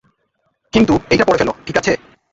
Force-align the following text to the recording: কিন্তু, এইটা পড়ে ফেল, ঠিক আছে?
কিন্তু, 0.73 0.93
এইটা 1.09 1.25
পড়ে 1.25 1.39
ফেল, 1.39 1.49
ঠিক 1.65 1.75
আছে? 1.77 1.93